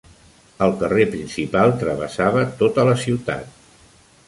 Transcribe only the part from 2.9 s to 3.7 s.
la ciutat.